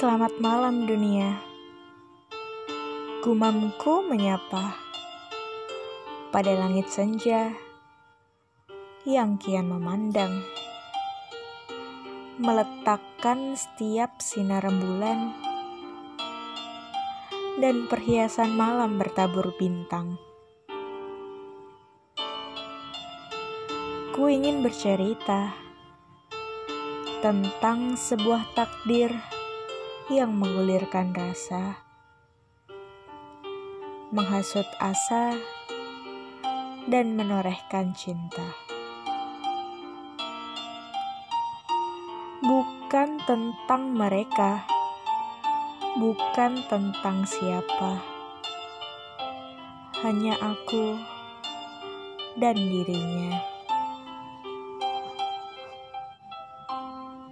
Selamat 0.00 0.32
malam 0.40 0.88
dunia. 0.88 1.36
Gumamku 3.20 4.00
menyapa 4.08 4.72
pada 6.32 6.56
langit 6.56 6.88
senja 6.88 7.52
yang 9.04 9.36
kian 9.36 9.68
memandang, 9.68 10.40
meletakkan 12.40 13.52
setiap 13.52 14.24
sinar 14.24 14.64
rembulan 14.64 15.36
dan 17.60 17.84
perhiasan 17.84 18.56
malam 18.56 18.96
bertabur 18.96 19.52
bintang. 19.60 20.16
Ku 24.16 24.32
ingin 24.32 24.64
bercerita 24.64 25.52
tentang 27.20 28.00
sebuah 28.00 28.48
takdir 28.56 29.12
yang 30.10 30.34
menggulirkan 30.34 31.14
rasa, 31.14 31.86
menghasut 34.10 34.66
asa, 34.82 35.38
dan 36.90 37.14
menorehkan 37.14 37.94
cinta. 37.94 38.58
Bukan 42.42 43.22
tentang 43.22 43.94
mereka, 43.94 44.66
bukan 45.94 46.58
tentang 46.66 47.22
siapa, 47.22 48.02
hanya 50.02 50.34
aku 50.42 50.98
dan 52.34 52.58
dirinya. 52.58 53.59